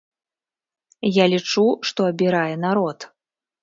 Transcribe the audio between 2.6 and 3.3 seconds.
народ.